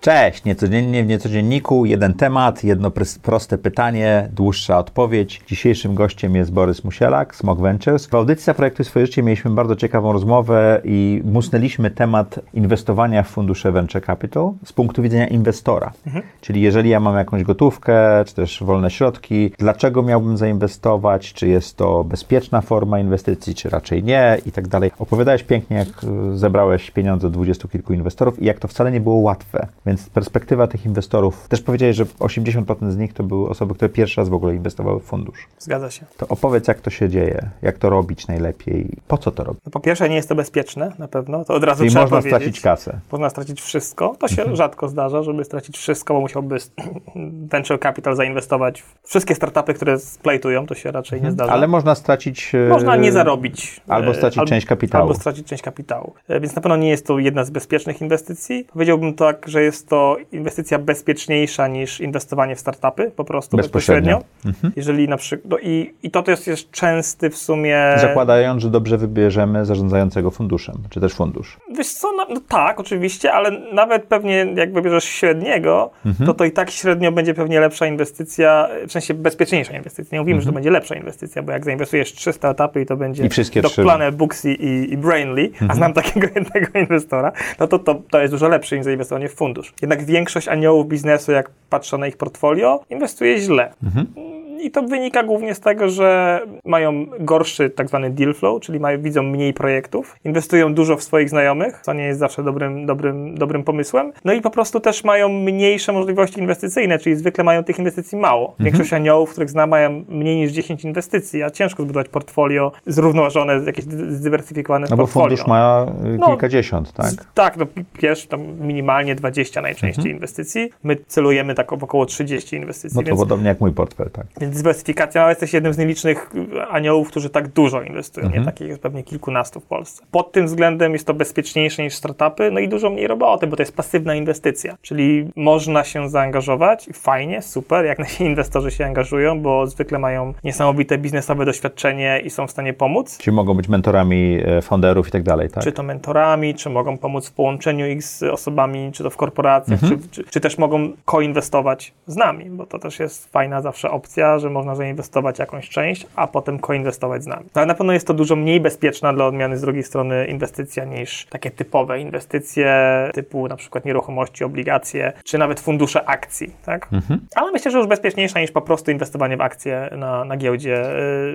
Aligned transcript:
Cześć, 0.00 0.44
niecodziennie 0.44 1.04
w 1.04 1.06
niecodzienniku 1.06 1.84
jeden 1.84 2.14
temat, 2.14 2.64
jedno 2.64 2.90
proste 3.22 3.58
pytanie, 3.58 4.28
dłuższa 4.32 4.78
odpowiedź. 4.78 5.40
Dzisiejszym 5.46 5.94
gościem 5.94 6.34
jest 6.34 6.52
Borys 6.52 6.84
Musielak, 6.84 7.36
Smog 7.36 7.60
Ventures. 7.60 8.06
W 8.06 8.14
audycji 8.14 8.44
Zaprojektuj 8.44 8.84
swoje 8.84 9.06
życie 9.06 9.22
mieliśmy 9.22 9.50
bardzo 9.50 9.76
ciekawą 9.76 10.12
rozmowę 10.12 10.80
i 10.84 11.22
musnęliśmy 11.24 11.90
temat 11.90 12.40
inwestowania 12.54 13.22
w 13.22 13.28
fundusze 13.28 13.72
Venture 13.72 14.04
Capital 14.04 14.52
z 14.64 14.72
punktu 14.72 15.02
widzenia 15.02 15.26
inwestora. 15.26 15.92
Mhm. 16.06 16.24
Czyli 16.40 16.60
jeżeli 16.60 16.90
ja 16.90 17.00
mam 17.00 17.16
jakąś 17.16 17.42
gotówkę, 17.42 18.24
czy 18.26 18.34
też 18.34 18.62
wolne 18.62 18.90
środki, 18.90 19.52
dlaczego 19.58 20.02
miałbym 20.02 20.36
zainwestować, 20.36 21.32
czy 21.32 21.48
jest 21.48 21.76
to 21.76 22.04
bezpieczna 22.04 22.60
forma 22.60 22.98
inwestycji, 22.98 23.54
czy 23.54 23.70
raczej 23.70 24.04
nie 24.04 24.38
i 24.46 24.52
tak 24.52 24.68
dalej. 24.68 24.90
Opowiadałeś 24.98 25.42
pięknie, 25.42 25.76
jak 25.76 25.88
zebrałeś 26.34 26.90
pieniądze 26.90 27.26
od 27.26 27.32
dwudziestu 27.32 27.68
kilku 27.68 27.92
inwestorów 27.92 28.42
i 28.42 28.44
jak 28.44 28.58
to 28.58 28.68
wcale 28.68 28.92
nie 28.92 29.00
było 29.00 29.16
łatwe. 29.16 29.66
Więc 29.88 30.08
perspektywa 30.08 30.66
tych 30.66 30.86
inwestorów, 30.86 31.48
też 31.48 31.62
powiedziałeś, 31.62 31.96
że 31.96 32.04
80% 32.04 32.90
z 32.90 32.96
nich 32.96 33.12
to 33.12 33.22
były 33.22 33.48
osoby, 33.48 33.74
które 33.74 33.88
pierwszy 33.88 34.20
raz 34.20 34.28
w 34.28 34.34
ogóle 34.34 34.54
inwestowały 34.54 35.00
w 35.00 35.02
fundusz. 35.02 35.46
Zgadza 35.58 35.90
się. 35.90 36.06
To 36.16 36.28
opowiedz, 36.28 36.68
jak 36.68 36.80
to 36.80 36.90
się 36.90 37.08
dzieje, 37.08 37.50
jak 37.62 37.78
to 37.78 37.90
robić 37.90 38.26
najlepiej, 38.26 38.88
po 39.08 39.18
co 39.18 39.30
to 39.30 39.44
robić? 39.44 39.60
No 39.66 39.70
po 39.70 39.80
pierwsze, 39.80 40.08
nie 40.08 40.16
jest 40.16 40.28
to 40.28 40.34
bezpieczne 40.34 40.92
na 40.98 41.08
pewno, 41.08 41.44
to 41.44 41.54
od 41.54 41.64
razu 41.64 41.78
Czyli 41.78 41.90
trzeba 41.90 42.02
można 42.02 42.16
powiedzieć. 42.16 42.32
stracić 42.32 42.60
kasę. 42.60 43.00
Można 43.12 43.30
stracić 43.30 43.60
wszystko. 43.60 44.16
To 44.18 44.28
się 44.28 44.42
mhm. 44.42 44.56
rzadko 44.56 44.88
zdarza, 44.88 45.22
żeby 45.22 45.44
stracić 45.44 45.78
wszystko, 45.78 46.14
bo 46.14 46.20
musiałby 46.20 46.56
venture 47.52 47.80
capital 47.80 48.16
zainwestować 48.16 48.82
w 48.82 49.08
wszystkie 49.08 49.34
startupy, 49.34 49.74
które 49.74 49.98
splajtują, 49.98 50.66
to 50.66 50.74
się 50.74 50.90
raczej 50.90 51.16
mhm. 51.16 51.30
nie 51.30 51.32
zdarza. 51.32 51.52
Ale 51.52 51.68
można 51.68 51.94
stracić... 51.94 52.52
Można 52.68 52.96
nie 52.96 53.12
zarobić. 53.12 53.80
Albo 53.88 54.14
stracić 54.14 54.38
albo, 54.38 54.48
część 54.48 54.66
kapitału. 54.66 55.02
Albo 55.02 55.14
stracić 55.14 55.46
część 55.46 55.62
kapitału. 55.62 56.14
E, 56.28 56.40
więc 56.40 56.54
na 56.54 56.62
pewno 56.62 56.76
nie 56.76 56.88
jest 56.88 57.06
to 57.06 57.18
jedna 57.18 57.44
z 57.44 57.50
bezpiecznych 57.50 58.00
inwestycji. 58.00 58.64
Powiedziałbym 58.72 59.14
tak, 59.14 59.48
że 59.48 59.62
jest 59.62 59.77
to 59.86 60.16
inwestycja 60.32 60.78
bezpieczniejsza 60.78 61.68
niż 61.68 62.00
inwestowanie 62.00 62.56
w 62.56 62.60
startupy, 62.60 63.10
po 63.16 63.24
prostu 63.24 63.56
bezpośrednio. 63.56 64.18
bezpośrednio. 64.18 64.50
Mhm. 64.50 64.72
Jeżeli 64.76 65.08
na 65.08 65.16
przykład, 65.16 65.50
no 65.50 65.58
i, 65.58 65.94
i 66.02 66.10
to, 66.10 66.22
to 66.22 66.30
jest, 66.30 66.46
jest 66.46 66.70
częsty 66.70 67.30
w 67.30 67.36
sumie... 67.36 67.94
Zakładając, 68.00 68.62
że 68.62 68.70
dobrze 68.70 68.98
wybierzemy 68.98 69.64
zarządzającego 69.64 70.30
funduszem, 70.30 70.76
czy 70.90 71.00
też 71.00 71.14
fundusz. 71.14 71.56
Wiesz 71.76 71.92
co, 71.92 72.12
no, 72.16 72.26
no 72.30 72.40
tak, 72.48 72.80
oczywiście, 72.80 73.32
ale 73.32 73.50
nawet 73.72 74.04
pewnie 74.04 74.46
jak 74.56 74.72
wybierzesz 74.72 75.04
średniego, 75.04 75.90
mhm. 76.06 76.26
to 76.26 76.34
to 76.34 76.44
i 76.44 76.52
tak 76.52 76.70
średnio 76.70 77.12
będzie 77.12 77.34
pewnie 77.34 77.60
lepsza 77.60 77.86
inwestycja, 77.86 78.68
w 78.88 78.92
sensie 78.92 79.14
bezpieczniejsza 79.14 79.76
inwestycja. 79.76 80.16
Nie 80.16 80.20
mówimy, 80.20 80.36
mhm. 80.36 80.42
że 80.42 80.46
to 80.46 80.54
będzie 80.54 80.70
lepsza 80.70 80.94
inwestycja, 80.94 81.42
bo 81.42 81.52
jak 81.52 81.64
zainwestujesz 81.64 82.12
trzy 82.12 82.32
startupy 82.32 82.80
i 82.80 82.86
to 82.86 82.96
będzie 82.96 83.26
I 83.26 83.28
wszystkie 83.28 83.62
Doc 83.62 83.74
Planet, 83.74 84.16
Booksy 84.16 84.52
i, 84.52 84.92
i 84.92 84.96
Brainly, 84.96 85.42
mhm. 85.42 85.70
a 85.70 85.74
znam 85.74 85.92
takiego 85.92 86.26
jednego 86.36 86.78
inwestora, 86.78 87.32
no 87.58 87.66
to, 87.66 87.78
to 87.78 88.02
to 88.10 88.20
jest 88.20 88.34
dużo 88.34 88.48
lepsze 88.48 88.76
niż 88.76 88.84
zainwestowanie 88.84 89.28
w 89.28 89.34
fundusz. 89.34 89.67
Jednak 89.82 90.04
większość 90.04 90.48
aniołów 90.48 90.88
biznesu, 90.88 91.32
jak 91.32 91.50
patrzę 91.70 91.98
na 91.98 92.06
ich 92.06 92.16
portfolio, 92.16 92.84
inwestuje 92.90 93.38
źle. 93.38 93.72
Mhm. 93.82 94.27
I 94.60 94.70
to 94.70 94.82
wynika 94.82 95.22
głównie 95.22 95.54
z 95.54 95.60
tego, 95.60 95.88
że 95.90 96.40
mają 96.64 97.06
gorszy 97.20 97.70
tak 97.70 97.88
zwany 97.88 98.10
deal 98.10 98.34
flow, 98.34 98.60
czyli 98.62 98.80
mają, 98.80 99.02
widzą 99.02 99.22
mniej 99.22 99.54
projektów, 99.54 100.16
inwestują 100.24 100.74
dużo 100.74 100.96
w 100.96 101.02
swoich 101.02 101.28
znajomych, 101.28 101.80
co 101.82 101.92
nie 101.92 102.04
jest 102.04 102.20
zawsze 102.20 102.42
dobrym, 102.42 102.86
dobrym, 102.86 103.34
dobrym 103.34 103.64
pomysłem. 103.64 104.12
No 104.24 104.32
i 104.32 104.40
po 104.40 104.50
prostu 104.50 104.80
też 104.80 105.04
mają 105.04 105.28
mniejsze 105.28 105.92
możliwości 105.92 106.40
inwestycyjne, 106.40 106.98
czyli 106.98 107.16
zwykle 107.16 107.44
mają 107.44 107.64
tych 107.64 107.78
inwestycji 107.78 108.18
mało. 108.18 108.48
Mhm. 108.48 108.64
Większość 108.64 108.92
aniołów, 108.92 109.30
których 109.30 109.50
znam, 109.50 109.70
mają 109.70 110.04
mniej 110.08 110.36
niż 110.36 110.52
10 110.52 110.84
inwestycji, 110.84 111.42
a 111.42 111.50
ciężko 111.50 111.82
zbudować 111.82 112.08
portfolio 112.08 112.72
zrównoważone, 112.86 113.60
jakieś 113.66 113.84
zdywersyfikowane 114.08 114.86
no 114.90 114.96
portfolio. 114.96 115.24
bo 115.24 115.36
fundusz 115.36 115.46
ma 115.46 115.86
y, 116.14 116.18
no, 116.18 116.26
kilkadziesiąt, 116.26 116.92
tak? 116.92 117.06
Z, 117.06 117.16
tak, 117.34 117.56
no 117.56 117.66
wiesz, 118.02 118.26
tam 118.26 118.40
minimalnie 118.60 119.14
20 119.14 119.62
najczęściej 119.62 120.02
mhm. 120.02 120.16
inwestycji. 120.16 120.70
My 120.82 120.96
celujemy 121.06 121.54
tak 121.54 121.72
około 121.72 122.06
30 122.06 122.56
inwestycji. 122.56 122.96
No 122.96 123.02
to 123.02 123.06
więc, 123.06 123.20
podobnie 123.20 123.48
jak 123.48 123.60
mój 123.60 123.72
portfel, 123.72 124.10
tak. 124.10 124.26
Dywersyfikacja, 124.48 125.22
ale 125.22 125.30
jesteś 125.30 125.52
jednym 125.52 125.72
z 125.72 125.78
nielicznych 125.78 126.30
aniołów, 126.70 127.08
którzy 127.08 127.30
tak 127.30 127.48
dużo 127.48 127.82
inwestują. 127.82 128.26
Mhm. 128.26 128.42
Nie? 128.42 128.46
Takich 128.52 128.68
jest 128.68 128.82
pewnie 128.82 129.02
kilkunastu 129.02 129.60
w 129.60 129.64
Polsce. 129.64 130.04
Pod 130.10 130.32
tym 130.32 130.46
względem 130.46 130.92
jest 130.92 131.06
to 131.06 131.14
bezpieczniejsze 131.14 131.82
niż 131.82 131.94
startupy, 131.94 132.50
no 132.50 132.60
i 132.60 132.68
dużo 132.68 132.90
mniej 132.90 133.06
roboty, 133.06 133.46
bo 133.46 133.56
to 133.56 133.62
jest 133.62 133.76
pasywna 133.76 134.14
inwestycja. 134.14 134.76
Czyli 134.82 135.30
można 135.36 135.84
się 135.84 136.08
zaangażować 136.08 136.88
i 136.88 136.92
fajnie, 136.92 137.42
super, 137.42 137.84
jak 137.84 137.98
nasi 138.08 138.24
inwestorzy 138.24 138.70
się 138.70 138.86
angażują, 138.86 139.40
bo 139.40 139.66
zwykle 139.66 139.98
mają 139.98 140.34
niesamowite 140.44 140.98
biznesowe 140.98 141.44
doświadczenie 141.44 142.20
i 142.24 142.30
są 142.30 142.46
w 142.46 142.50
stanie 142.50 142.74
pomóc. 142.74 143.18
Czy 143.18 143.32
mogą 143.32 143.54
być 143.54 143.68
mentorami 143.68 144.38
e, 144.44 144.62
founderów 144.62 145.08
i 145.08 145.10
tak 145.10 145.22
dalej, 145.22 145.50
tak? 145.50 145.64
Czy 145.64 145.72
to 145.72 145.82
mentorami, 145.82 146.54
czy 146.54 146.70
mogą 146.70 146.98
pomóc 146.98 147.28
w 147.28 147.32
połączeniu 147.32 147.86
ich 147.86 148.02
z 148.02 148.22
osobami, 148.22 148.90
czy 148.92 149.02
to 149.02 149.10
w 149.10 149.16
korporacjach, 149.16 149.82
mhm. 149.82 150.02
czy, 150.02 150.08
czy, 150.08 150.30
czy 150.30 150.40
też 150.40 150.58
mogą 150.58 150.92
koinwestować 151.04 151.92
z 152.06 152.16
nami, 152.16 152.50
bo 152.50 152.66
to 152.66 152.78
też 152.78 153.00
jest 153.00 153.30
fajna 153.32 153.62
zawsze 153.62 153.90
opcja, 153.90 154.37
że 154.38 154.50
można 154.50 154.74
zainwestować 154.74 155.38
jakąś 155.38 155.68
część, 155.68 156.06
a 156.16 156.26
potem 156.26 156.58
koinwestować 156.58 157.22
z 157.22 157.26
nami. 157.26 157.44
Ale 157.54 157.66
na 157.66 157.74
pewno 157.74 157.92
jest 157.92 158.06
to 158.06 158.14
dużo 158.14 158.36
mniej 158.36 158.60
bezpieczna 158.60 159.12
dla 159.12 159.26
odmiany 159.26 159.58
z 159.58 159.60
drugiej 159.60 159.82
strony 159.82 160.26
inwestycja 160.26 160.84
niż 160.84 161.26
takie 161.30 161.50
typowe 161.50 162.00
inwestycje 162.00 162.68
typu 163.14 163.48
na 163.48 163.56
przykład 163.56 163.84
nieruchomości, 163.84 164.44
obligacje, 164.44 165.12
czy 165.24 165.38
nawet 165.38 165.60
fundusze 165.60 166.08
akcji, 166.08 166.52
tak? 166.64 166.88
Mhm. 166.92 167.20
Ale 167.34 167.52
myślę, 167.52 167.70
że 167.70 167.78
już 167.78 167.86
bezpieczniejsza 167.86 168.40
niż 168.40 168.50
po 168.50 168.62
prostu 168.62 168.90
inwestowanie 168.90 169.36
w 169.36 169.40
akcje 169.40 169.90
na, 169.96 170.24
na 170.24 170.36
giełdzie 170.36 170.84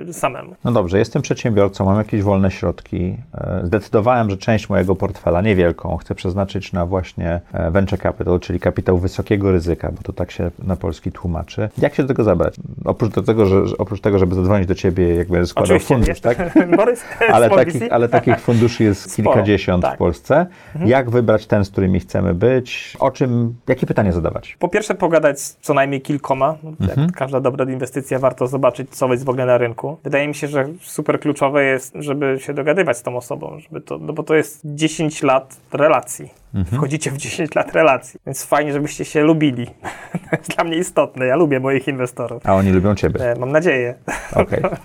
yy, 0.06 0.12
samemu. 0.12 0.54
No 0.64 0.72
dobrze, 0.72 0.98
jestem 0.98 1.22
przedsiębiorcą, 1.22 1.84
mam 1.84 1.98
jakieś 1.98 2.22
wolne 2.22 2.50
środki. 2.50 3.16
E, 3.34 3.60
zdecydowałem, 3.64 4.30
że 4.30 4.36
część 4.36 4.68
mojego 4.68 4.96
portfela, 4.96 5.42
niewielką, 5.42 5.96
chcę 5.96 6.14
przeznaczyć 6.14 6.72
na 6.72 6.86
właśnie 6.86 7.40
e, 7.52 7.70
venture 7.70 8.00
capital, 8.00 8.40
czyli 8.40 8.60
kapitał 8.60 8.98
wysokiego 8.98 9.52
ryzyka, 9.52 9.92
bo 9.92 10.02
to 10.02 10.12
tak 10.12 10.30
się 10.30 10.50
na 10.58 10.76
polski 10.76 11.12
tłumaczy. 11.12 11.68
Jak 11.78 11.94
się 11.94 12.02
do 12.02 12.08
tego 12.08 12.24
zabrać? 12.24 12.54
Oprócz 12.94 13.26
tego, 13.26 13.46
że, 13.46 13.62
oprócz 13.78 14.00
tego, 14.00 14.18
żeby 14.18 14.34
zadzwonić 14.34 14.66
do 14.66 14.74
ciebie, 14.74 15.14
jakby 15.14 15.46
składał 15.46 15.76
Oczywiście, 15.76 15.94
fundusz, 15.94 16.20
tak? 16.20 16.38
Borys, 16.76 17.04
ale, 17.32 17.50
takich, 17.50 17.82
ale 17.90 18.08
takich 18.08 18.40
funduszy 18.40 18.84
jest 18.84 19.10
Sporo, 19.10 19.14
kilkadziesiąt 19.14 19.82
tak. 19.82 19.94
w 19.94 19.98
Polsce. 19.98 20.46
Mhm. 20.74 20.90
Jak 20.90 21.10
wybrać 21.10 21.46
ten, 21.46 21.64
z 21.64 21.70
którymi 21.70 22.00
chcemy 22.00 22.34
być? 22.34 22.96
O 23.00 23.10
czym, 23.10 23.54
jakie 23.68 23.86
pytanie 23.86 24.12
zadawać? 24.12 24.56
Po 24.58 24.68
pierwsze 24.68 24.94
pogadać 24.94 25.40
z 25.40 25.56
co 25.60 25.74
najmniej 25.74 26.00
kilkoma. 26.00 26.56
Mhm. 26.64 27.00
Jak 27.00 27.12
każda 27.16 27.40
dobra 27.40 27.64
inwestycja, 27.64 28.18
warto 28.18 28.46
zobaczyć, 28.46 28.90
co 28.90 29.12
jest 29.12 29.24
w 29.24 29.28
ogóle 29.28 29.46
na 29.46 29.58
rynku. 29.58 29.96
Wydaje 30.04 30.28
mi 30.28 30.34
się, 30.34 30.48
że 30.48 30.68
super 30.80 31.20
kluczowe 31.20 31.64
jest, 31.64 31.94
żeby 31.98 32.36
się 32.40 32.54
dogadywać 32.54 32.96
z 32.96 33.02
tą 33.02 33.16
osobą, 33.16 33.58
żeby 33.60 33.80
to, 33.80 33.98
no 33.98 34.12
bo 34.12 34.22
to 34.22 34.34
jest 34.34 34.60
10 34.64 35.22
lat 35.22 35.56
relacji. 35.72 36.43
Mhm. 36.54 36.78
Wchodzicie 36.78 37.10
w 37.10 37.16
10 37.16 37.54
lat 37.54 37.72
relacji, 37.72 38.20
więc 38.26 38.44
fajnie, 38.44 38.72
żebyście 38.72 39.04
się 39.04 39.22
lubili. 39.22 39.66
to 40.30 40.36
jest 40.36 40.54
dla 40.54 40.64
mnie 40.64 40.76
istotne. 40.76 41.26
Ja 41.26 41.36
lubię 41.36 41.60
moich 41.60 41.88
inwestorów. 41.88 42.42
A 42.46 42.54
oni 42.54 42.72
lubią 42.72 42.94
ciebie. 42.94 43.30
E, 43.30 43.38
mam 43.38 43.52
nadzieję. 43.52 43.94
Okej. 44.32 44.62
Okay. 44.62 44.78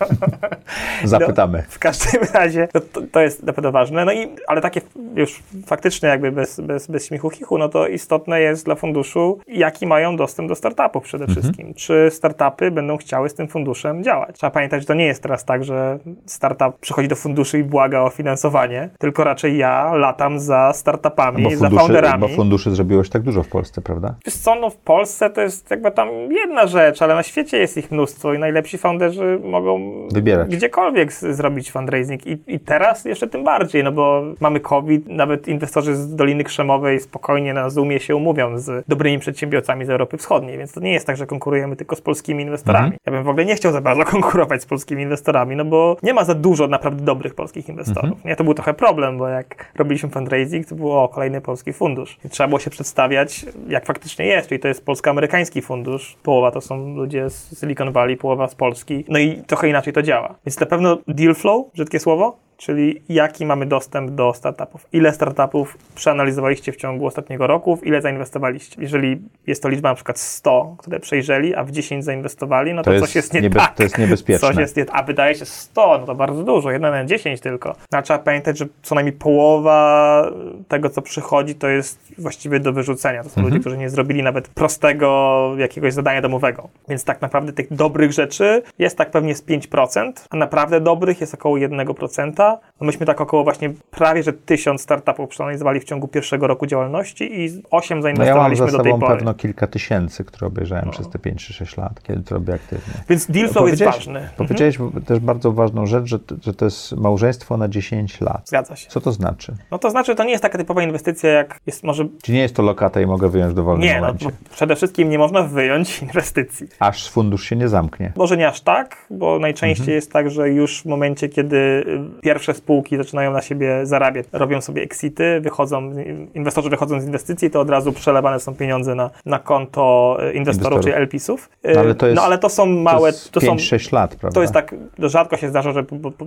Zapytamy. 1.04 1.58
No, 1.58 1.64
w 1.70 1.80
każdym 1.80 2.22
razie 2.34 2.68
to, 2.68 3.02
to, 3.12 3.22
jest 3.22 3.44
na 3.44 3.54
pewno 3.54 3.72
ważne. 3.72 4.06
No 4.06 4.12
i, 4.12 4.28
ale 4.48 4.62
takie 4.62 4.82
już 5.16 5.44
faktycznie 5.66 6.10
jakby 6.10 6.32
bez, 6.32 6.60
bez, 6.60 6.88
bez 6.88 7.08
śmiechu 7.08 7.30
chichu, 7.30 7.58
no 7.58 7.70
to 7.70 7.88
istotne 7.88 8.42
jest 8.42 8.66
dla 8.66 8.76
funduszu, 8.76 9.40
jaki 9.48 9.88
mają 9.88 10.16
dostęp 10.16 10.50
do 10.50 10.56
startupów 10.56 11.04
przede 11.04 11.26
mhm. 11.26 11.42
wszystkim. 11.42 11.74
Czy 11.74 12.08
startupy 12.12 12.72
będą 12.72 12.98
chciały 12.98 13.30
z 13.30 13.34
tym 13.34 13.48
funduszem 13.48 14.04
działać? 14.04 14.36
Trzeba 14.36 14.52
pamiętać, 14.52 14.82
że 14.82 14.88
to 14.88 14.94
nie 14.94 15.06
jest 15.06 15.24
teraz 15.24 15.46
tak, 15.46 15.64
że 15.64 16.00
startup 16.26 16.80
przychodzi 16.80 17.08
do 17.08 17.16
funduszu 17.16 17.58
i 17.58 17.64
błaga 17.64 18.02
o 18.02 18.10
finansowanie, 18.10 18.90
tylko 19.00 19.24
raczej 19.24 19.58
ja 19.58 19.94
latam 19.94 20.40
za 20.40 20.74
startupami, 20.74 21.44
no 21.44 21.59
funduszy, 21.60 21.76
za 21.76 21.82
founderami. 21.82 22.22
Bo 22.22 22.28
funduszy 22.28 22.72
zrobiłeś 22.72 23.10
tak 23.10 23.22
dużo 23.22 23.44
w 23.44 23.48
Polsce, 23.48 23.82
prawda? 23.82 24.16
Wiesz 24.26 24.36
co, 24.36 24.56
no 24.56 24.70
w 24.70 24.78
Polsce 24.78 25.30
to 25.30 25.42
jest 25.42 25.72
jakby 25.72 25.92
tam 25.92 26.10
jedna 26.32 26.68
rzecz, 26.68 27.02
ale 27.02 27.16
na 27.16 27.24
świecie 27.24 27.58
jest 27.58 27.78
ich 27.78 27.92
mnóstwo 27.92 28.34
i 28.34 28.40
najlepsi 28.40 28.78
founderzy 28.78 29.40
mogą 29.44 29.80
Wybierać. 30.12 30.50
gdziekolwiek 30.50 31.14
zrobić 31.14 31.72
fundraising 31.72 32.28
I, 32.28 32.38
i 32.48 32.60
teraz 32.60 33.06
jeszcze 33.06 33.28
tym 33.28 33.44
bardziej, 33.44 33.84
no 33.84 33.92
bo 33.92 34.24
mamy 34.40 34.60
COVID, 34.60 35.08
nawet 35.08 35.48
inwestorzy 35.48 35.96
z 35.96 36.16
Doliny 36.16 36.44
Krzemowej 36.44 37.00
spokojnie 37.00 37.54
na 37.54 37.70
Zoomie 37.70 38.00
się 38.00 38.16
umówią 38.16 38.58
z 38.58 38.86
dobrymi 38.88 39.20
przedsiębiorcami 39.20 39.86
z 39.86 39.90
Europy 39.90 40.18
Wschodniej, 40.18 40.58
więc 40.58 40.74
to 40.74 40.80
nie 40.80 40.94
jest 40.94 41.08
tak, 41.08 41.18
że 41.18 41.26
konkurujemy 41.26 41.76
tylko 41.76 41.96
z 41.96 42.02
polskimi 42.02 42.44
inwestorami. 42.44 42.86
Mhm. 42.86 43.00
Ja 43.06 43.12
bym 43.12 43.24
w 43.24 43.30
ogóle 43.30 43.46
nie 43.46 43.56
chciał 43.56 43.72
za 43.72 43.82
bardzo 43.82 44.04
konkurować 44.16 44.62
z 44.62 44.66
polskimi 44.66 45.04
inwestorami, 45.04 45.56
no 45.56 45.66
bo 45.66 45.98
nie 46.04 46.14
ma 46.14 46.24
za 46.24 46.36
dużo 46.36 46.68
naprawdę 46.68 47.04
dobrych 47.04 47.36
polskich 47.36 47.70
inwestorów. 47.70 48.12
Mhm. 48.12 48.22
Nie, 48.30 48.36
to 48.36 48.44
był 48.44 48.54
trochę 48.54 48.74
problem, 48.74 49.18
bo 49.18 49.28
jak 49.28 49.72
robiliśmy 49.76 50.10
fundraising, 50.10 50.68
to 50.68 50.76
było 50.76 51.04
o, 51.04 51.08
kolejny 51.08 51.42
polski 51.50 51.74
fundusz. 51.74 52.18
I 52.26 52.30
trzeba 52.30 52.48
było 52.48 52.60
się 52.60 52.70
przedstawiać, 52.70 53.46
jak 53.68 53.86
faktycznie 53.86 54.26
jest, 54.26 54.50
czyli 54.50 54.60
to 54.60 54.68
jest 54.68 54.86
polsko-amerykański 54.86 55.62
fundusz, 55.62 56.18
połowa 56.24 56.52
to 56.52 56.62
są 56.62 56.96
ludzie 56.96 57.30
z 57.30 57.60
Silicon 57.60 57.92
Valley, 57.92 58.18
połowa 58.18 58.48
z 58.48 58.56
Polski, 58.56 59.06
no 59.08 59.20
i 59.20 59.42
trochę 59.48 59.70
inaczej 59.70 59.94
to 59.94 60.02
działa. 60.02 60.36
Więc 60.46 60.60
na 60.60 60.66
pewno 60.66 60.98
deal 61.08 61.36
flow, 61.36 61.74
brzydkie 61.74 62.00
słowo, 62.00 62.38
czyli 62.60 63.02
jaki 63.10 63.46
mamy 63.46 63.66
dostęp 63.66 64.12
do 64.12 64.34
startupów. 64.34 64.88
Ile 64.94 65.14
startupów 65.14 65.78
przeanalizowaliście 65.96 66.72
w 66.72 66.76
ciągu 66.76 67.06
ostatniego 67.06 67.48
roku, 67.48 67.76
w 67.76 67.86
ile 67.86 68.02
zainwestowaliście. 68.02 68.82
Jeżeli 68.82 69.22
jest 69.48 69.64
to 69.64 69.70
liczba 69.70 69.90
na 69.90 69.96
przykład 69.96 70.20
100, 70.20 70.76
które 70.78 71.00
przejrzeli, 71.00 71.56
a 71.56 71.64
w 71.64 71.72
10 71.72 72.06
zainwestowali, 72.06 72.74
no 72.74 72.84
to, 72.84 72.92
To 72.92 73.00
coś 73.00 73.16
jest 73.16 73.34
jest 73.34 73.44
nie 73.44 73.50
tak. 73.50 73.76
to 73.76 73.84
jest 73.84 73.98
niebezpieczne. 73.98 74.48
Coś 74.48 74.58
jest 74.58 74.78
nie, 74.78 74.86
a 74.92 75.04
wydaje 75.04 75.36
się 75.36 75.46
100, 75.46 75.98
no 75.98 76.06
to 76.06 76.16
bardzo 76.16 76.44
dużo, 76.44 76.72
1 76.72 76.92
na 76.92 77.06
10 77.06 77.42
tylko. 77.42 77.76
No, 77.92 78.02
trzeba 78.02 78.20
pamiętać, 78.20 78.58
że 78.58 78.66
co 78.82 78.96
najmniej 78.96 79.14
połowa 79.14 80.32
tego, 80.68 80.90
co 80.90 81.02
przychodzi, 81.02 81.56
to 81.56 81.68
jest 81.68 82.00
właściwie 82.18 82.60
do 82.60 82.74
wyrzucenia. 82.74 83.24
To 83.24 83.30
są 83.30 83.42
ludzie, 83.42 83.60
którzy 83.60 83.78
nie 83.78 83.90
zrobili 83.90 84.24
nawet 84.24 84.48
prostego 84.48 85.54
jakiegoś 85.58 85.94
zadania 85.94 86.22
domowego. 86.22 86.70
Więc 86.90 87.04
tak 87.04 87.22
naprawdę 87.22 87.54
tych 87.54 87.74
dobrych 87.74 88.12
rzeczy 88.12 88.62
jest 88.80 88.98
tak 88.98 89.12
pewnie 89.12 89.36
z 89.36 89.46
5%, 89.46 90.12
a 90.30 90.36
naprawdę 90.36 90.82
dobrych 90.82 91.22
jest 91.22 91.34
około 91.34 91.58
1%. 91.58 92.49
No 92.82 92.86
myśmy 92.88 93.06
tak 93.06 93.22
około 93.22 93.44
właśnie 93.44 93.70
prawie, 93.92 94.24
że 94.24 94.34
1000 94.34 94.82
startupów 94.82 95.30
przeanalizowali 95.30 95.80
w 95.80 95.84
ciągu 95.84 96.08
pierwszego 96.08 96.48
roku 96.48 96.66
działalności 96.66 97.42
i 97.46 97.62
8 97.72 98.00
No 98.00 98.08
ja 98.08 98.14
mam 98.14 98.18
zainwestowaliśmy 98.18 98.72
za 98.72 98.78
do 98.78 98.84
tej 98.84 98.92
sobą 98.92 99.06
pory. 99.06 99.16
pewno 99.18 99.34
kilka 99.34 99.68
tysięcy, 99.68 100.24
które 100.26 100.48
obejrzałem 100.48 100.90
przez 100.90 101.10
te 101.10 101.20
5 101.20 101.46
czy 101.48 101.54
6 101.54 101.78
lat, 101.78 102.04
kiedy 102.04 102.24
to 102.24 102.36
robię 102.36 102.54
aktywnie. 102.54 102.94
Więc 103.10 103.32
deal 103.32 103.50
flow 103.50 103.68
jest 103.68 103.80
Powiedziałeś- 103.84 103.96
ważny. 103.96 104.20
Mhm. 104.20 104.36
Powiedziałeś 104.38 104.78
też 105.06 105.20
bardzo 105.20 105.52
ważną 105.52 105.86
rzecz, 105.86 106.06
że, 106.06 106.20
to- 106.20 106.36
że 106.44 106.54
to 106.54 106.66
jest 106.66 106.98
małżeństwo 106.98 107.58
na 107.58 107.68
10 107.68 108.22
lat. 108.22 108.42
Zgadza 108.46 108.76
się. 108.76 108.90
Co 108.90 109.02
to 109.02 109.12
znaczy? 109.12 109.56
No 109.72 109.80
to 109.80 109.90
znaczy, 109.90 110.16
to 110.16 110.24
nie 110.24 110.32
jest 110.32 110.44
taka 110.44 110.58
typowa 110.58 110.84
inwestycja, 110.84 111.30
jak 111.30 111.60
jest 111.68 111.84
może 111.84 112.08
Czy 112.24 112.32
nie 112.32 112.40
jest 112.40 112.56
to 112.56 112.64
lokata 112.64 113.02
i 113.02 113.06
mogę 113.06 113.30
wyjąć 113.30 113.52
w 113.52 113.56
dowolnym 113.56 113.88
Nie, 113.88 113.96
no, 113.96 114.02
momencie? 114.02 114.26
bo 114.26 114.32
przede 114.54 114.76
wszystkim 114.76 115.10
nie 115.10 115.18
można 115.18 115.44
wyjąć 115.44 116.02
inwestycji. 116.04 116.68
Aż 116.80 117.10
fundusz 117.10 117.44
się 117.46 117.56
nie 117.56 117.68
zamknie. 117.68 118.12
Może 118.16 118.38
nie 118.38 118.48
aż 118.48 118.62
tak, 118.62 118.98
bo 119.10 119.40
najczęściej 119.40 119.82
Mhm. 119.84 119.96
jest 119.96 120.12
tak, 120.14 120.30
że 120.30 120.50
już 120.50 120.82
w 120.82 120.86
momencie, 120.86 121.30
kiedy 121.30 121.56
y, 121.58 122.00
pierwsze 122.40 122.54
spółki 122.54 122.98
zaczynają 122.98 123.32
na 123.32 123.42
siebie 123.42 123.86
zarabiać, 123.86 124.26
robią 124.32 124.62
sobie 124.62 124.82
exity, 124.82 125.40
wychodzą, 125.42 125.92
inwestorzy 126.34 126.70
wychodzą 126.70 127.02
z 127.02 127.06
inwestycji, 127.06 127.50
to 127.52 127.62
od 127.62 127.70
razu 127.70 127.92
przelewane 127.92 128.40
są 128.40 128.56
pieniądze 128.56 128.96
na, 128.96 129.10
na 129.26 129.40
konto 129.40 130.18
inwestorów, 130.34 130.36
Inwestorów. 130.36 130.82
czyli 130.82 130.94
LP-sów. 130.96 131.50
Y, 131.66 131.74
No, 131.74 131.80
ale 131.80 131.96
to 131.96 132.08
jest- 132.08 132.16
no 132.16 132.22
ale 132.22 132.38
to 132.38 132.50
są 132.50 132.66
małe, 132.66 133.14
to 133.14 133.18
to 133.32 133.42
są 133.42 133.56
5-6 133.56 133.94
lat, 133.94 134.16
prawda? 134.16 134.36
to 134.36 134.42
jest 134.42 134.54
tak, 134.54 134.76
rzadko 135.00 135.38
się 135.38 135.50
zdarza, 135.50 135.72
że 135.72 135.84
po, 135.84 135.96
po, 136.12 136.26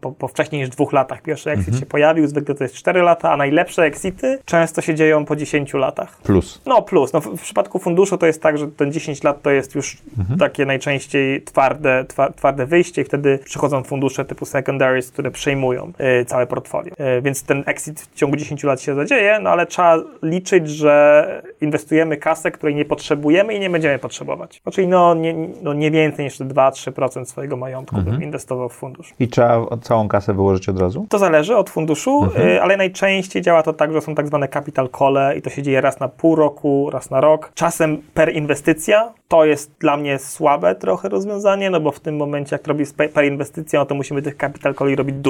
po, 0.00 0.12
po, 0.12 0.28
wcześniej 0.28 0.60
niż 0.60 0.70
dwóch 0.70 0.92
latach 0.92 1.22
pierwszy 1.22 1.50
exit 1.50 1.68
Mhm. 1.68 1.80
się 1.80 1.86
pojawił, 1.86 2.26
zwykle 2.26 2.54
to 2.54 2.64
jest 2.64 2.74
4 2.74 3.02
lata, 3.02 3.32
a 3.32 3.36
najlepsze 3.36 3.82
exity 3.82 4.38
często 4.44 4.80
się 4.80 4.94
dzieją 4.94 5.24
po 5.24 5.36
10 5.36 5.78
latach. 5.78 6.16
Plus. 6.22 6.60
No 6.66 6.82
plus, 6.82 7.12
no 7.12 7.20
w, 7.20 7.24
w 7.36 7.42
przypadku 7.42 7.78
funduszu 7.78 8.18
to 8.18 8.26
jest 8.26 8.42
tak, 8.42 8.58
że 8.58 8.68
ten 8.68 8.92
10 8.92 9.22
lat 9.24 9.42
to 9.42 9.50
jest 9.50 9.74
już 9.74 9.96
Mhm. 10.18 10.38
takie 10.38 10.66
najczęściej 10.66 11.42
twarde, 11.42 12.04
twa, 12.08 12.32
twarde 12.32 12.66
wyjście 12.66 13.02
i 13.02 13.04
wtedy 13.04 13.38
przychodzą 13.44 13.82
fundusze 13.82 14.24
typu 14.24 14.44
secondaries, 14.46 15.10
które 15.10 15.30
przejmują 15.38 15.92
y, 16.20 16.24
całe 16.24 16.46
portfolio. 16.46 16.92
Y, 17.18 17.22
więc 17.22 17.42
ten 17.42 17.62
exit 17.66 18.00
w 18.00 18.14
ciągu 18.14 18.36
10 18.36 18.64
lat 18.64 18.80
się 18.82 18.94
zadzieje, 18.94 19.38
no 19.42 19.50
ale 19.50 19.66
trzeba 19.66 19.96
liczyć, 20.22 20.70
że 20.70 21.42
inwestujemy 21.60 22.16
kasę, 22.16 22.50
której 22.50 22.74
nie 22.74 22.84
potrzebujemy 22.84 23.54
i 23.54 23.60
nie 23.60 23.70
będziemy 23.70 23.98
potrzebować. 23.98 24.62
Czyli 24.72 24.88
no 24.88 25.14
nie, 25.14 25.34
no 25.62 25.74
nie 25.74 25.90
więcej 25.90 26.24
niż 26.24 26.38
te 26.38 26.44
2-3% 26.44 27.24
swojego 27.24 27.56
majątku 27.56 27.96
Mhm. 27.96 28.16
bym 28.16 28.24
inwestował 28.24 28.68
w 28.68 28.72
fundusz. 28.72 29.14
I 29.20 29.28
trzeba 29.28 29.66
całą 29.82 30.08
kasę 30.08 30.34
wyłożyć 30.34 30.68
od 30.68 30.80
razu? 30.80 31.06
To 31.08 31.18
zależy 31.18 31.56
od 31.56 31.70
funduszu, 31.70 32.22
Mhm. 32.22 32.48
y, 32.48 32.62
ale 32.62 32.76
najczęściej 32.76 33.42
działa 33.42 33.62
to 33.62 33.72
tak, 33.72 33.92
że 33.92 34.00
są 34.00 34.14
tak 34.14 34.26
zwane 34.26 34.48
capital 34.48 34.88
call 34.98 35.18
i 35.38 35.42
to 35.42 35.50
się 35.50 35.62
dzieje 35.62 35.80
raz 35.80 36.00
na 36.00 36.08
pół 36.08 36.36
roku, 36.36 36.90
raz 36.92 37.10
na 37.10 37.20
rok. 37.20 37.50
Czasem 37.54 37.98
per 38.14 38.32
inwestycja. 38.36 39.12
To 39.28 39.44
jest 39.44 39.70
dla 39.80 39.96
mnie 39.96 40.18
słabe 40.18 40.74
trochę 40.74 41.08
rozwiązanie, 41.08 41.70
no 41.70 41.80
bo 41.80 41.90
w 41.92 42.00
tym 42.00 42.16
momencie, 42.16 42.54
jak 42.56 42.66
robi 42.66 42.84
spe- 42.84 43.08
per 43.08 43.24
inwestycja, 43.24 43.80
no 43.80 43.86
to 43.86 43.94
musimy 43.94 44.22
tych 44.22 44.36
capital 44.36 44.74
calli 44.74 44.96
robić 44.96 45.16
dużo. 45.16 45.27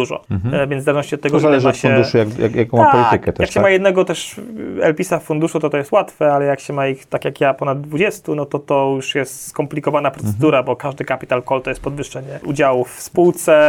E, 0.52 0.66
Więc 0.66 0.82
w 0.82 0.84
zależności 0.84 1.14
od 1.14 1.20
tego, 1.20 1.36
Mhm. 1.36 1.42
To 1.54 1.60
zależy 1.60 1.68
od 1.68 1.76
się... 1.76 1.88
funduszu, 1.88 2.18
jak, 2.18 2.38
jak, 2.38 2.54
jaką 2.54 2.76
ma 2.76 2.84
Tak, 2.84 2.92
politykę 3.10 3.32
też, 3.32 3.40
jak 3.40 3.48
się 3.50 3.54
tak? 3.54 3.62
ma 3.62 3.70
jednego 3.70 4.04
też 4.04 4.40
LPIS-a 4.82 5.18
w 5.18 5.22
funduszu, 5.22 5.60
to 5.60 5.70
to 5.70 5.76
jest 5.76 5.92
łatwe, 5.92 6.32
ale 6.32 6.44
jak 6.44 6.60
się 6.60 6.72
ma 6.72 6.86
ich, 6.88 7.06
tak 7.06 7.24
jak 7.24 7.40
ja, 7.40 7.54
ponad 7.54 7.80
20, 7.80 8.34
no 8.34 8.46
to 8.46 8.58
to 8.58 8.92
już 8.96 9.14
jest 9.14 9.46
skomplikowana 9.46 10.10
procedura, 10.10 10.62
bo 10.62 10.76
każdy 10.76 11.04
capital 11.04 11.42
call 11.48 11.62
to 11.62 11.70
jest 11.70 11.82
podwyższenie 11.82 12.40
udziałów 12.44 12.96
w 12.96 13.00
spółce 13.02 13.68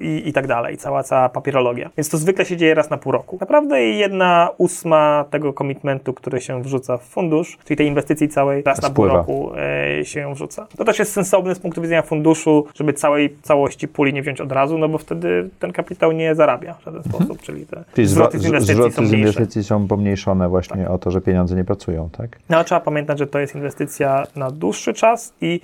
i, 0.00 0.22
i 0.28 0.32
tak 0.32 0.46
dalej, 0.46 0.76
cała, 0.76 1.02
cała 1.02 1.28
papierologia. 1.28 1.90
Więc 1.96 2.08
to 2.08 2.16
zwykle 2.18 2.44
się 2.44 2.56
dzieje 2.56 2.74
raz 2.74 2.90
na 2.90 2.96
pół 2.98 3.12
roku. 3.12 3.36
Naprawdę 3.40 3.82
jedna 3.82 4.48
ósma 4.58 5.24
tego 5.30 5.52
komitmentu, 5.52 6.14
który 6.14 6.40
się 6.40 6.62
wrzuca 6.62 6.96
w 6.98 7.02
fundusz, 7.04 7.58
czyli 7.64 7.76
tej 7.76 7.86
inwestycji 7.86 8.28
całej, 8.28 8.62
raz 8.62 8.82
na 8.82 8.88
pół 8.90 8.94
Spływa. 9.04 9.14
roku 9.14 9.52
e, 10.00 10.04
się 10.04 10.20
ją 10.20 10.34
wrzuca. 10.34 10.66
To 10.78 10.84
też 10.84 10.98
jest 10.98 11.12
sensowne 11.12 11.54
z 11.54 11.58
punktu 11.58 11.82
widzenia 11.82 12.02
funduszu, 12.02 12.66
żeby 12.74 12.92
całej 12.92 13.36
całości 13.42 13.88
puli 13.88 14.12
nie 14.12 14.22
wziąć 14.22 14.40
od 14.40 14.52
razu, 14.52 14.78
no 14.78 14.88
bo 14.88 14.98
wtedy 14.98 15.45
ten 15.58 15.72
kapitał 15.72 16.12
nie 16.12 16.34
zarabia 16.34 16.74
w 16.74 16.84
żaden 16.84 17.02
sposób, 17.02 17.42
czyli 17.42 17.66
te 17.66 17.84
Czyli 17.94 18.06
zwroty 18.06 18.38
zwro- 18.38 18.42
z 18.42 18.46
inwestycji 18.46 18.74
zwroty 18.74 18.94
są 18.96 19.06
z 19.06 19.12
inwestycji 19.12 19.64
są 19.64 19.88
pomniejszone 19.88 20.48
właśnie 20.48 20.88
o 20.88 20.98
to, 20.98 21.10
że 21.10 21.20
pieniądze 21.20 21.56
nie 21.56 21.64
pracują, 21.64 22.10
tak? 22.10 22.38
No 22.48 22.64
trzeba 22.64 22.80
pamiętać, 22.80 23.18
że 23.18 23.26
to 23.26 23.38
jest 23.38 23.54
inwestycja 23.54 24.22
na 24.36 24.50
dłuższy 24.50 24.94
czas 24.94 25.32
i 25.40 25.60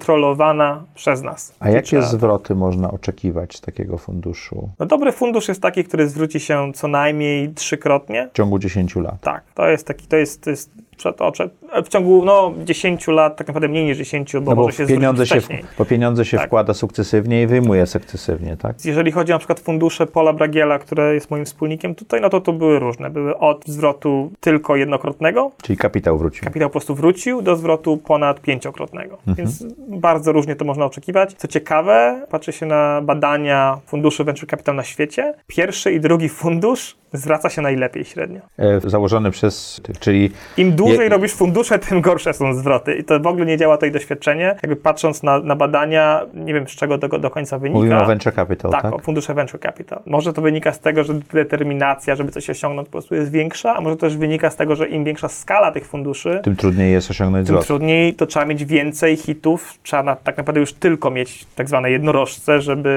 niekontrolowana 0.00 0.82
przez 0.94 1.22
nas. 1.22 1.54
A 1.60 1.68
jakie 1.70 1.86
Trzeba- 1.86 2.02
zwroty 2.02 2.54
można 2.54 2.90
oczekiwać 2.90 3.56
z 3.56 3.60
takiego 3.60 3.98
funduszu 3.98 4.68
No 4.78 4.86
dobry 4.86 5.12
fundusz 5.12 5.48
jest 5.48 5.62
taki, 5.62 5.84
który 5.84 6.08
zwróci 6.08 6.40
się 6.40 6.72
co 6.74 6.88
najmniej 6.88 7.54
trzykrotnie. 7.54 8.28
w 8.32 8.36
ciągu 8.36 8.58
10 8.58 8.96
lat? 9.00 9.20
Tak, 9.20 9.42
to 9.54 9.68
jest 9.68 9.86
taki, 9.86 10.06
to 10.06 10.16
jest, 10.16 10.42
to 10.44 10.50
jest 10.50 10.70
przetocze. 11.00 11.48
W 11.84 11.88
ciągu 11.88 12.24
no, 12.24 12.52
10 12.64 13.06
lat, 13.08 13.36
tak 13.36 13.46
naprawdę 13.46 13.68
mniej 13.68 13.84
niż 13.84 13.98
10, 13.98 14.32
bo 14.32 14.40
No 14.40 14.56
bo 14.56 14.62
może 14.62 14.76
się 14.76 14.86
pieniądze 14.86 15.26
się, 15.26 15.34
wcześniej. 15.34 15.64
bo 15.78 15.84
pieniądze 15.84 16.24
się 16.24 16.36
Tak. 16.36 16.46
wkłada 16.46 16.74
sukcesywnie 16.74 17.42
i 17.42 17.46
wyjmuje 17.46 17.86
sukcesywnie, 17.86 18.56
tak? 18.56 18.84
Jeżeli 18.84 19.12
chodzi 19.12 19.32
na 19.32 19.38
przykład 19.38 19.60
fundusze 19.60 20.06
Pola 20.06 20.32
Bragiela, 20.32 20.78
które 20.78 21.14
jest 21.14 21.30
moim 21.30 21.44
wspólnikiem 21.44 21.94
tutaj, 21.94 22.20
no 22.20 22.30
to 22.30 22.40
to 22.40 22.52
były 22.52 22.78
różne. 22.78 23.10
Były 23.10 23.38
od 23.38 23.66
zwrotu 23.66 24.32
tylko 24.40 24.76
jednokrotnego, 24.76 25.50
Czyli 25.62 25.76
kapitał 25.76 26.18
wrócił. 26.18 26.44
kapitał 26.44 26.68
po 26.68 26.72
prostu 26.72 26.94
wrócił, 26.94 27.42
do 27.42 27.56
zwrotu 27.56 27.96
ponad 27.96 28.40
pięciokrotnego. 28.40 29.18
Więc 29.26 29.66
bardzo 29.88 30.32
różnie 30.32 30.56
to 30.56 30.64
można 30.64 30.84
oczekiwać. 30.84 31.34
Co 31.34 31.48
ciekawe, 31.48 32.26
patrzy 32.30 32.52
się 32.52 32.66
na 32.66 33.00
badania 33.02 33.78
funduszy 33.86 34.24
venture 34.24 34.48
capital 34.48 34.74
na 34.76 34.82
świecie. 34.84 35.34
Pierwszy 35.46 35.92
i 35.92 36.00
drugi 36.00 36.28
fundusz 36.28 36.96
zwraca 37.12 37.50
się 37.50 37.62
najlepiej 37.62 38.04
średnio. 38.04 38.40
E, 38.58 38.80
założony 38.90 39.30
przez 39.30 39.80
czyli 40.00 40.30
Im 40.56 40.72
dłużej 40.72 40.98
Je- 41.00 41.08
robisz 41.08 41.32
fundusze, 41.32 41.78
tym 41.88 42.00
gorsze 42.00 42.32
są 42.34 42.54
zwroty. 42.54 42.94
I 42.94 43.04
to 43.04 43.20
w 43.20 43.26
ogóle 43.26 43.46
nie 43.46 43.56
działa 43.56 43.76
tutaj 43.76 43.92
doświadczenie. 43.92 44.56
Jakby 44.62 44.76
patrząc 44.76 45.22
na, 45.22 45.38
na 45.38 45.56
badania, 45.56 46.26
nie 46.34 46.54
wiem 46.54 46.68
z 46.68 46.70
czego 46.70 46.98
do, 46.98 47.08
do 47.08 47.30
końca 47.30 47.58
wynika. 47.58 47.78
mówimy 47.78 48.02
o 48.02 48.06
venture 48.06 48.34
capital, 48.34 48.70
Tak, 48.70 48.82
tak? 48.82 48.94
o 48.94 48.98
fundusze 48.98 49.34
venture 49.34 49.60
capital. 49.60 50.02
Może 50.06 50.32
to 50.32 50.42
wynika 50.42 50.72
z 50.72 50.80
tego, 50.80 51.04
że 51.04 51.14
determinacja, 51.32 52.16
żeby 52.16 52.32
coś 52.32 52.50
osiągnąć, 52.50 52.88
po 52.88 52.92
prostu 52.92 53.14
jest 53.14 53.30
większa, 53.30 53.76
a 53.76 53.80
może 53.80 53.96
też 53.96 54.16
wynika 54.16 54.50
z 54.50 54.56
tego, 54.56 54.76
że 54.76 54.88
im 54.88 55.04
większa 55.04 55.28
skala 55.28 55.72
tych 55.72 55.86
funduszy, 55.86 56.40
Tym 56.44 56.56
trudniej 56.56 56.92
jest 56.92 57.10
osiągnąć 57.10 57.46
tym 57.46 57.54
wzrost. 57.54 57.66
trudniej, 57.68 58.14
to 58.14 58.26
trzeba 58.26 58.46
mieć 58.46 58.64
więcej 58.64 59.16
hitów, 59.16 59.74
trzeba 59.82 60.02
na, 60.02 60.16
tak 60.16 60.36
naprawdę 60.36 60.60
już 60.60 60.72
tylko 60.72 61.10
mieć 61.10 61.44
tak 61.56 61.68
zwane 61.68 61.90
jednorożce, 61.90 62.60
żeby 62.60 62.90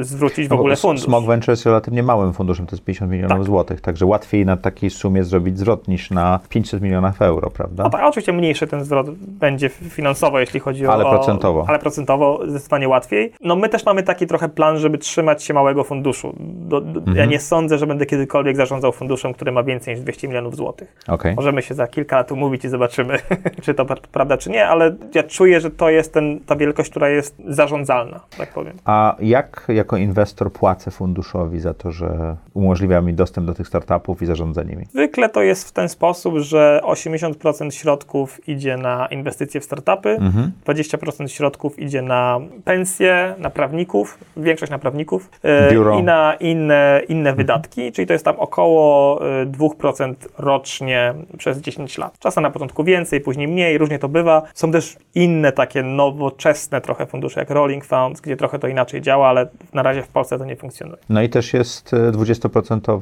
zwrócić 0.00 0.46
w 0.46 0.50
No 0.50 0.56
ogóle 0.56 0.76
fundusz. 0.76 1.04
Smog 1.04 1.26
Venture 1.26 1.52
jest 1.52 1.66
relatywnie 1.66 2.02
małym 2.02 2.32
funduszem, 2.32 2.66
to 2.66 2.76
jest 2.76 2.84
50 2.84 3.12
milionów 3.12 3.30
Tak. 3.38 3.44
złotych, 3.44 3.59
także 3.64 4.06
łatwiej 4.06 4.46
na 4.46 4.56
takiej 4.56 4.90
sumie 4.90 5.24
zrobić 5.24 5.58
zwrot 5.58 5.88
niż 5.88 6.10
na 6.10 6.40
500 6.48 6.82
milionów 6.82 7.22
euro, 7.22 7.50
prawda? 7.50 7.82
No 7.84 7.90
tak, 7.90 8.04
oczywiście 8.04 8.32
mniejszy 8.32 8.66
ten 8.66 8.84
zwrot 8.84 9.10
będzie 9.10 9.68
finansowo, 9.68 10.40
jeśli 10.40 10.60
chodzi 10.60 10.86
o... 10.86 10.92
Ale 10.92 11.04
procentowo. 11.04 11.64
Ale 11.68 11.78
procentowo 11.78 12.40
zdecydowanie 12.48 12.88
łatwiej. 12.88 13.32
No 13.40 13.56
my 13.56 13.68
też 13.68 13.86
mamy 13.86 14.02
taki 14.02 14.26
trochę 14.26 14.48
plan, 14.48 14.78
żeby 14.78 14.98
trzymać 14.98 15.42
się 15.42 15.54
małego 15.54 15.84
funduszu. 15.84 16.34
Do, 16.40 16.80
do, 16.80 17.00
Mhm. 17.00 17.16
Ja 17.16 17.24
nie 17.24 17.40
sądzę, 17.40 17.78
że 17.78 17.86
będę 17.86 18.06
kiedykolwiek 18.06 18.56
zarządzał 18.56 18.92
funduszem, 18.92 19.34
który 19.34 19.52
ma 19.52 19.62
więcej 19.62 19.94
niż 19.94 20.02
200 20.02 20.28
milionów 20.28 20.56
złotych. 20.56 20.96
Okej. 21.08 21.34
Możemy 21.34 21.62
się 21.62 21.74
za 21.74 21.86
kilka 21.86 22.16
lat 22.16 22.32
umówić 22.32 22.64
i 22.64 22.68
zobaczymy, 22.68 23.18
czy 23.64 23.74
to 23.74 23.84
pra- 23.84 24.00
prawda, 24.12 24.36
czy 24.36 24.50
nie, 24.50 24.66
ale 24.66 24.96
ja 25.14 25.22
czuję, 25.22 25.60
że 25.60 25.70
to 25.70 25.90
jest 25.90 26.14
ten, 26.14 26.40
ta 26.46 26.56
wielkość, 26.56 26.90
która 26.90 27.08
jest 27.08 27.36
zarządzalna, 27.48 28.20
tak 28.38 28.52
powiem. 28.52 28.76
A 28.84 29.16
jak 29.20 29.64
jako 29.68 29.96
inwestor 29.96 30.52
płacę 30.52 30.90
funduszowi 30.90 31.60
za 31.60 31.74
to, 31.74 31.92
że 31.92 32.36
umożliwia 32.54 33.00
mi 33.00 33.14
dostęp 33.14 33.46
do 33.46 33.49
tych 33.54 33.68
startupów 33.68 34.22
i 34.22 34.26
zarządzanie 34.26 34.70
nimi? 34.70 34.86
Zwykle 34.92 35.28
to 35.28 35.42
jest 35.42 35.68
w 35.68 35.72
ten 35.72 35.88
sposób, 35.88 36.38
że 36.38 36.80
80% 36.84 37.70
środków 37.70 38.48
idzie 38.48 38.76
na 38.76 39.06
inwestycje 39.06 39.60
w 39.60 39.64
startupy, 39.64 40.08
Mhm. 40.08 40.52
20% 40.66 41.28
środków 41.28 41.78
idzie 41.78 42.02
na 42.02 42.40
pensje, 42.64 43.34
na 43.38 43.50
prawników, 43.50 44.18
większość 44.36 44.72
na 44.72 44.78
prawników 44.78 45.30
e, 45.42 45.70
Biuro. 45.70 45.98
i 45.98 46.02
na 46.02 46.34
inne, 46.34 47.00
inne 47.08 47.32
wydatki, 47.32 47.92
czyli 47.92 48.06
to 48.06 48.12
jest 48.12 48.24
tam 48.24 48.36
około 48.38 49.20
e, 49.42 49.46
2% 49.46 50.14
rocznie 50.38 51.14
przez 51.38 51.58
10 51.58 51.98
lat. 51.98 52.18
Czasem 52.18 52.42
na 52.42 52.50
początku 52.50 52.84
więcej, 52.84 53.20
później 53.20 53.48
mniej, 53.48 53.78
różnie 53.78 53.98
to 53.98 54.08
bywa. 54.08 54.42
Są 54.54 54.72
też 54.72 54.96
inne 55.14 55.52
takie 55.52 55.82
nowoczesne 55.82 56.80
trochę 56.80 57.06
fundusze, 57.06 57.40
jak 57.40 57.50
Rolling 57.50 57.84
Funds, 57.84 58.20
gdzie 58.20 58.36
trochę 58.36 58.58
to 58.58 58.68
inaczej 58.68 59.00
działa, 59.00 59.28
ale 59.28 59.48
na 59.72 59.82
razie 59.82 60.02
w 60.02 60.08
Polsce 60.08 60.38
to 60.38 60.44
nie 60.44 60.56
funkcjonuje. 60.56 60.98
No 61.08 61.22
i 61.22 61.28
też 61.28 61.54
jest 61.54 61.94
e, 61.94 61.96
20% 62.12 63.00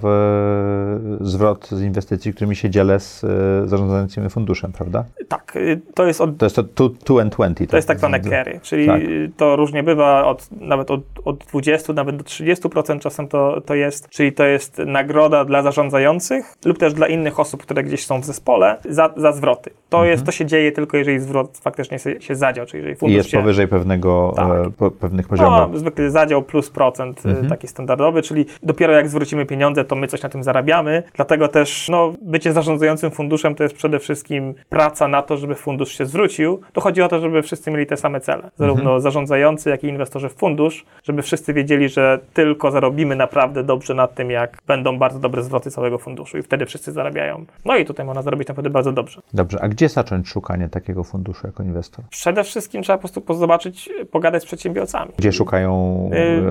zwrot 1.20 1.68
z 1.68 1.82
inwestycji, 1.82 2.32
którymi 2.34 2.56
się 2.56 2.70
dzielę 2.70 3.00
z 3.00 3.24
e, 3.24 3.68
zarządzającym 3.68 4.30
funduszem, 4.30 4.72
prawda? 4.72 5.04
Tak, 5.28 5.56
y, 5.56 5.80
to 5.94 6.06
jest 6.06 6.20
od 6.20 6.36
To 6.38 6.46
jest 6.46 6.56
to 6.74 6.88
2 6.88 7.22
and 7.22 7.32
20. 7.32 7.70
To 7.70 7.76
jest 7.76 7.88
tak 7.88 7.98
zwane 7.98 8.20
carry, 8.20 8.60
czyli 8.62 8.86
Tak. 8.86 9.00
to 9.36 9.56
różnie 9.56 9.82
bywa, 9.82 10.24
od, 10.26 10.48
nawet 10.60 10.90
od, 10.90 11.00
od 11.24 11.38
20 11.38 11.92
nawet 11.92 12.16
do 12.16 12.24
30% 12.24 12.98
czasem 12.98 13.28
to, 13.28 13.60
to 13.60 13.74
jest, 13.74 14.08
czyli 14.08 14.32
to 14.32 14.44
jest 14.44 14.78
nagroda 14.78 15.44
dla 15.44 15.62
zarządzających 15.62 16.54
lub 16.64 16.78
też 16.78 16.94
dla 16.94 17.06
innych 17.06 17.40
osób, 17.40 17.62
które 17.62 17.84
gdzieś 17.84 18.06
są 18.06 18.20
w 18.20 18.24
zespole 18.24 18.76
za, 18.88 19.10
za 19.16 19.32
zwroty. 19.32 19.70
To, 19.88 20.04
jest, 20.04 20.24
to 20.24 20.32
się 20.32 20.46
dzieje 20.46 20.72
tylko 20.72 20.96
jeżeli 20.96 21.20
zwrot 21.20 21.58
faktycznie 21.58 21.98
się, 21.98 22.20
się 22.20 22.36
zadział, 22.36 22.66
czyli 22.66 22.78
jeżeli 22.78 22.94
I 22.94 22.98
fundusz 22.98 23.16
jest 23.16 23.28
się, 23.30 23.38
powyżej 23.38 23.68
pewnego, 23.68 24.32
Tak. 24.36 24.48
e, 24.66 24.70
po, 24.70 24.90
pewnych 24.90 25.28
poziomów. 25.28 25.72
no, 25.72 25.78
zwykle 25.78 26.10
zadział 26.10 26.42
plus 26.42 26.70
procent 26.70 27.22
y, 27.26 27.48
taki 27.48 27.68
standardowy, 27.68 28.22
czyli 28.22 28.46
dopiero 28.62 28.92
jak 28.92 29.08
zwrócimy 29.08 29.46
pieniądze, 29.46 29.84
to 29.84 29.96
my 29.96 30.06
coś 30.06 30.22
na 30.22 30.27
tym 30.28 30.42
zarabiamy. 30.42 31.02
Dlatego 31.14 31.48
też 31.48 31.88
no, 31.88 32.12
bycie 32.22 32.52
zarządzającym 32.52 33.10
funduszem 33.10 33.54
to 33.54 33.62
jest 33.62 33.74
przede 33.74 33.98
wszystkim 33.98 34.54
praca 34.68 35.08
na 35.08 35.22
to, 35.22 35.36
żeby 35.36 35.54
fundusz 35.54 35.98
się 35.98 36.06
zwrócił. 36.06 36.60
To 36.72 36.80
chodzi 36.80 37.02
o 37.02 37.08
to, 37.08 37.20
żeby 37.20 37.42
wszyscy 37.42 37.70
mieli 37.70 37.86
te 37.86 37.96
same 37.96 38.20
cele. 38.20 38.50
Zarówno 38.58 39.00
zarządzający, 39.00 39.70
jak 39.70 39.84
i 39.84 39.86
inwestorzy 39.86 40.28
w 40.28 40.34
fundusz, 40.34 40.84
żeby 41.04 41.22
wszyscy 41.22 41.54
wiedzieli, 41.54 41.88
że 41.88 42.18
tylko 42.32 42.70
zarobimy 42.70 43.16
naprawdę 43.16 43.64
dobrze 43.64 43.94
na 43.94 44.06
tym, 44.06 44.30
jak 44.30 44.58
będą 44.66 44.98
bardzo 44.98 45.18
dobre 45.18 45.42
zwroty 45.42 45.70
całego 45.70 45.98
funduszu 45.98 46.38
i 46.38 46.42
wtedy 46.42 46.66
wszyscy 46.66 46.92
zarabiają. 46.92 47.44
No 47.64 47.76
i 47.76 47.84
tutaj 47.84 48.06
można 48.06 48.22
zarobić 48.22 48.48
naprawdę 48.48 48.70
bardzo 48.70 48.92
dobrze. 48.92 49.20
Dobrze, 49.34 49.58
a 49.62 49.68
gdzie 49.68 49.88
zacząć 49.88 50.28
szukanie 50.28 50.68
takiego 50.68 51.04
funduszu 51.04 51.46
jako 51.46 51.62
inwestor? 51.62 52.04
Przede 52.10 52.44
wszystkim 52.44 52.82
trzeba 52.82 52.98
po 52.98 53.08
prostu 53.08 53.34
zobaczyć, 53.34 53.90
pogadać 54.10 54.42
z 54.42 54.46
przedsiębiorcami. 54.46 55.12
Gdzie 55.18 55.32
szukają 55.32 55.78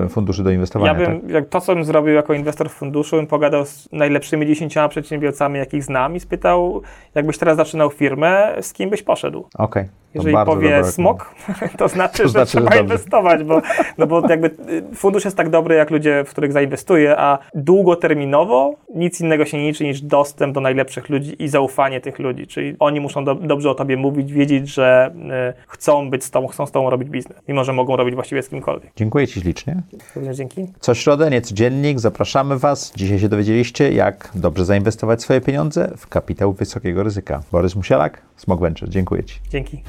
Y, 0.04 0.08
funduszy 0.08 0.42
do 0.42 0.50
inwestowania? 0.50 0.92
Ja 0.92 1.06
bym, 1.06 1.20
tak? 1.20 1.30
jak 1.30 1.48
to 1.48 1.60
co 1.60 1.74
bym 1.74 1.84
zrobił 1.84 2.14
jako 2.14 2.34
inwestor 2.34 2.68
w 2.70 2.72
funduszu, 2.72 3.16
bym 3.16 3.26
pogadał 3.26 3.64
z 3.68 3.88
najlepszymi 3.92 4.46
dziesięcioma 4.46 4.88
przedsiębiorcami, 4.88 5.58
jakich 5.58 5.84
znam 5.84 6.16
i 6.16 6.20
spytał, 6.20 6.82
jakbyś 7.14 7.38
teraz 7.38 7.56
zaczynał 7.56 7.90
firmę, 7.90 8.56
z 8.60 8.72
kim 8.72 8.90
byś 8.90 9.02
poszedł. 9.02 9.46
Okej. 9.58 9.84
to 9.84 9.90
Jeżeli 10.14 10.36
powie 10.46 10.84
smok, 10.84 11.34
to 11.78 11.88
znaczy, 11.88 12.18
To 12.18 12.22
że 12.22 12.28
znaczy, 12.28 12.38
że 12.38 12.46
trzeba 12.46 12.64
dobrze. 12.64 12.80
inwestować, 12.82 13.44
bo, 13.44 13.62
no 13.98 14.06
bo 14.06 14.28
jakby 14.28 14.46
y, 14.46 14.94
fundusz 14.94 15.24
jest 15.24 15.36
tak 15.36 15.50
dobry, 15.50 15.74
jak 15.74 15.90
ludzie, 15.90 16.24
w 16.26 16.30
których 16.30 16.52
zainwestuje, 16.52 17.18
a 17.18 17.38
długoterminowo 17.54 18.74
nic 18.94 19.20
innego 19.20 19.44
się 19.44 19.58
nie 19.58 19.66
liczy 19.68 19.84
niż 19.84 20.00
dostęp 20.00 20.54
do 20.54 20.60
najlepszych 20.60 21.08
ludzi 21.08 21.42
i 21.42 21.48
zaufanie 21.48 22.00
tych 22.00 22.18
ludzi, 22.18 22.46
czyli 22.46 22.76
oni 22.78 23.00
muszą 23.00 23.24
do, 23.24 23.34
dobrze 23.34 23.70
o 23.70 23.74
tobie 23.74 23.96
mówić, 23.96 24.32
wiedzieć, 24.32 24.68
że 24.68 25.10
y, 25.50 25.62
chcą 25.68 26.10
być 26.10 26.24
z 26.24 26.30
tobą, 26.30 26.46
chcą 26.46 26.66
z 26.66 26.72
tobą 26.72 26.90
robić 26.90 27.08
biznes, 27.10 27.38
mimo 27.48 27.64
że 27.64 27.72
mogą 27.72 27.96
robić 27.96 28.14
właściwie 28.14 28.42
z 28.42 28.48
kimkolwiek. 28.48 28.90
Dziękuję 28.96 29.26
Ci 29.28 29.40
ślicznie. 29.40 29.82
Również 30.16 30.36
dzięki. 30.36 30.66
Co 30.80 30.94
środę, 30.94 31.30
nieco 31.30 31.54
dziennik, 31.54 32.00
zapraszamy 32.00 32.58
Was. 32.58 32.92
Dzisiaj 32.96 33.18
się 33.18 33.28
dowiedzieliście, 33.28 33.92
jak 33.92 34.30
dobrze 34.34 34.64
zainwestować 34.64 35.22
swoje 35.22 35.40
pieniądze 35.40 35.90
w 35.96 36.06
kapitał 36.08 36.52
wysokiego 36.52 37.02
ryzyka. 37.02 37.42
Borys 37.52 37.76
Musielak, 37.76 38.22
Smog 38.38 38.60
Venture. 38.60 38.88
Dziękuję 38.88 39.24
Ci. 39.24 39.40
Dzięki. 39.50 39.82